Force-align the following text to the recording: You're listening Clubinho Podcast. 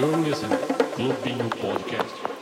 You're 0.00 0.16
listening 0.16 0.58
Clubinho 0.96 1.50
Podcast. 1.60 2.39